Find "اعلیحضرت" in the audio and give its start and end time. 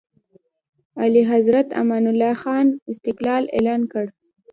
1.01-1.67